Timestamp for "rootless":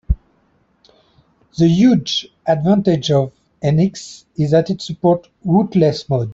5.45-6.09